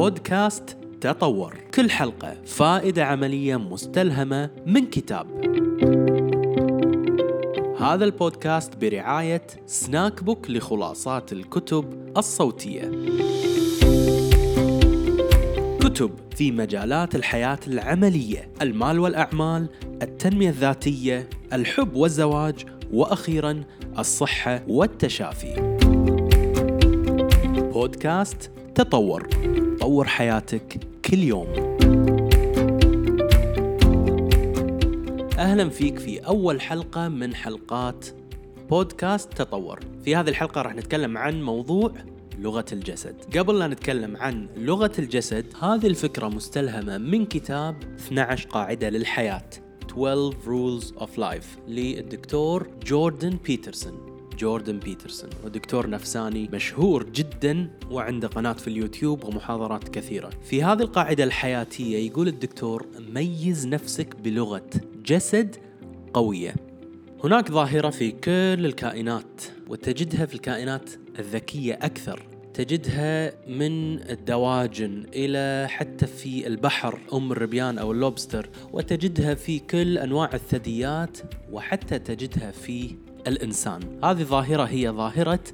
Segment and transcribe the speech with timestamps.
[0.00, 1.54] بودكاست تطور.
[1.74, 5.26] كل حلقة فائدة عملية مستلهمة من كتاب.
[7.78, 12.90] هذا البودكاست برعاية سناك بوك لخلاصات الكتب الصوتية.
[15.80, 19.68] كتب في مجالات الحياة العملية المال والأعمال
[20.02, 23.64] التنمية الذاتية الحب والزواج وأخيرا
[23.98, 25.76] الصحة والتشافي.
[27.72, 29.28] بودكاست تطور.
[29.80, 31.76] طور حياتك كل يوم.
[35.38, 38.06] أهلا فيك في أول حلقة من حلقات
[38.70, 39.80] بودكاست تطور.
[40.04, 41.92] في هذه الحلقة راح نتكلم عن موضوع
[42.38, 43.38] لغة الجسد.
[43.38, 49.50] قبل لا نتكلم عن لغة الجسد هذه الفكرة مستلهمة من كتاب 12 قاعدة للحياة.
[49.90, 54.09] 12 Rules of Life للدكتور جوردن بيترسون.
[54.40, 55.30] جوردن بيترسون.
[55.44, 60.30] ودكتور نفساني مشهور جدا وعنده قناة في اليوتيوب ومحاضرات كثيرة.
[60.44, 64.70] في هذه القاعدة الحياتية يقول الدكتور ميز نفسك بلغة
[65.04, 65.56] جسد
[66.14, 66.54] قوية.
[67.24, 72.26] هناك ظاهرة في كل الكائنات وتجدها في الكائنات الذكية أكثر.
[72.54, 78.48] تجدها من الدواجن إلى حتى في البحر أم الربيان أو اللوبستر.
[78.72, 81.18] وتجدها في كل أنواع الثدييات
[81.52, 83.80] وحتى تجدها في الإنسان.
[84.04, 85.44] هذه ظاهرة هي ظاهرة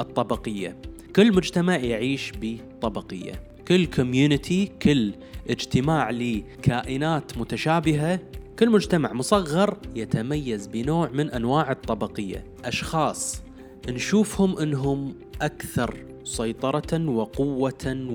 [0.00, 0.76] الطبقية.
[1.16, 3.42] كل مجتمع يعيش بطبقية.
[3.68, 5.14] كل كوميونتي كل
[5.50, 8.20] اجتماع لكائنات متشابهة
[8.58, 12.44] كل مجتمع مصغر يتميز بنوع من أنواع الطبقية.
[12.64, 13.42] أشخاص
[13.88, 18.06] نشوفهم إنهم أكثر سيطرة وقوة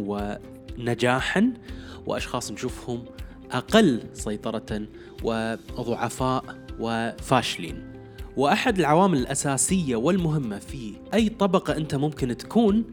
[0.78, 1.54] ونجاحا
[2.06, 3.06] وأشخاص نشوفهم
[3.52, 4.88] أقل سيطرة
[5.24, 6.44] وضعفاء
[6.80, 7.97] وفاشلين.
[8.38, 12.84] وأحد العوامل الأساسية والمهمة في أي طبقة أنت ممكن تكون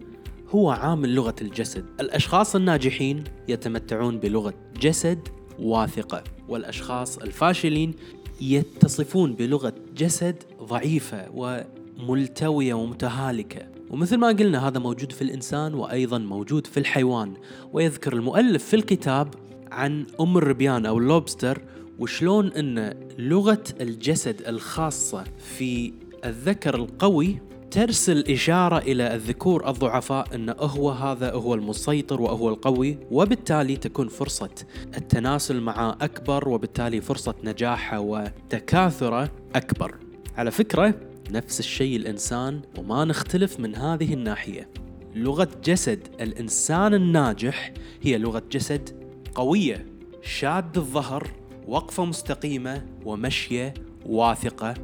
[0.51, 1.85] هو عامل لغة الجسد.
[2.01, 5.29] الأشخاص الناجحين يتمتعون بلغة جسد
[5.59, 7.95] واثقة والأشخاص الفاشلين
[8.41, 13.69] يتصفون بلغة جسد ضعيفة وملتوية ومتهالكة.
[13.91, 17.35] ومثل ما قلنا هذا موجود في الإنسان وأيضا موجود في الحيوان.
[17.73, 19.35] ويذكر المؤلف في الكتاب
[19.73, 21.63] عن أم الربيان أو اللوبستر
[21.99, 25.93] وشلون إن لغة الجسد الخاصة في
[26.25, 27.39] الذكر القوي
[27.71, 34.51] ترسل إشارة إلى الذكور الضعفاء أن هو هذا هو المسيطر وهو القوي وبالتالي تكون فرصة
[34.97, 39.95] التناسل معه أكبر وبالتالي فرصة نجاحه وتكاثره أكبر.
[40.37, 40.95] على فكرة
[41.31, 44.69] نفس الشيء الإنسان وما نختلف من هذه الناحية.
[45.15, 47.73] لغة جسد الإنسان الناجح
[48.03, 48.91] هي لغة جسد
[49.35, 49.87] قوية
[50.23, 51.31] شاد الظهر
[51.69, 53.75] وقفة مستقيمة ومشية
[54.07, 54.75] واثقة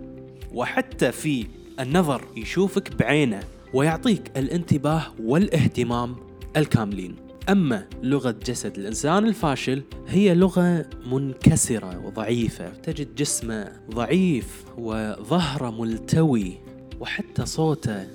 [0.53, 1.47] وحتى في
[1.81, 3.41] النظر يشوفك بعينه
[3.75, 6.17] ويعطيك الانتباه والاهتمام
[6.57, 7.17] الكاملين.
[7.49, 16.59] أما لغة جسد الإنسان الفاشل هي لغة منكسرة وضعيفة تجد جسمه ضعيف وظهره ملتوي
[17.01, 18.07] وحتى صوته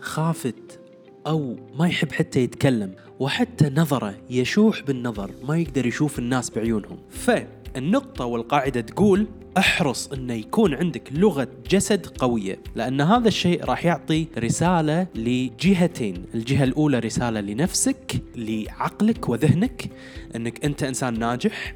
[0.00, 0.80] خافت
[1.26, 6.98] أو ما يحب حتى يتكلم وحتى نظره يشوح بالنظر ما يقدر يشوف الناس بعيونهم.
[7.10, 7.30] ف
[7.76, 9.26] النقطة والقاعدة تقول
[9.58, 16.24] احرص انه يكون عندك لغة جسد قوية لأن هذا الشيء راح يعطي رسالة لجهتين.
[16.34, 19.90] الجهة الأولى رسالة لنفسك لعقلك وذهنك
[20.36, 21.74] إنك أنت إنسان ناجح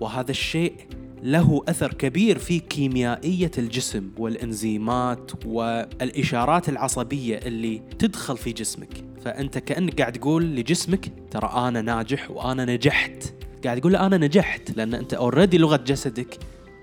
[0.00, 0.74] وهذا الشيء
[1.22, 9.04] له أثر كبير في كيميائية الجسم والإنزيمات والإشارات العصبية اللي تدخل في جسمك.
[9.24, 13.34] فأنت كأنك قاعد تقول لجسمك ترى أنا ناجح وأنا نجحت.
[13.64, 16.38] قاعد يقول له أنا نجحت لأن أنت اوريدي لغة جسدك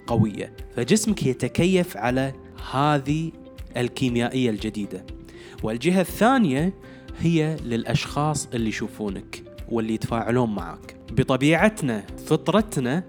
[0.08, 2.34] قوية فجسمك يتكيف على
[2.72, 3.32] هذه
[3.78, 5.06] الكيميائية الجديدة.
[5.64, 6.74] والجهة الثانية
[7.20, 10.96] هي للأشخاص اللي يشوفونك واللي يتفاعلون معك.
[11.12, 13.04] بطبيعتنا فطرتنا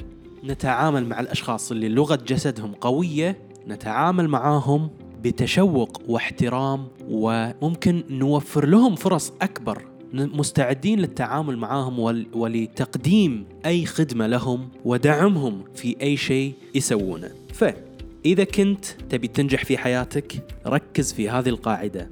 [0.45, 3.39] نتعامل مع الأشخاص اللي لغة جسدهم قوية
[3.69, 4.91] نتعامل معاهم
[5.23, 9.83] بتشوق واحترام وممكن نوفر لهم فرص أكبر
[10.15, 11.99] مستعدين للتعامل معاهم
[12.35, 17.31] ولتقديم أي خدمة لهم ودعمهم في أي شيء يسوونه.
[17.53, 20.33] فإذا كنت تبي تنجح في حياتك
[20.67, 22.09] ركز في هذه القاعدة.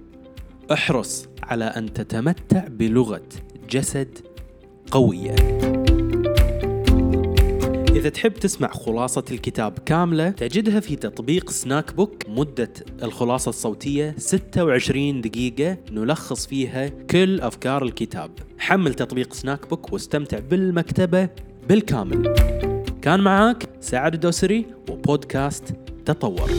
[0.72, 3.22] احرص على أن تتمتع بلغة
[3.70, 4.18] جسد
[4.90, 5.34] قوية.
[8.02, 12.72] إذا تحب تسمع خلاصة الكتاب كاملة تجدها في تطبيق سناك بوك مدة
[13.02, 18.30] الخلاصة الصوتية 26 دقيقة نلخص فيها كل أفكار الكتاب.
[18.58, 21.28] حمل تطبيق سناك بوك واستمتع بالمكتبة
[21.68, 22.34] بالكامل.
[23.02, 25.74] كان معاك سعد الدوسري وبودكاست
[26.06, 26.50] تطور.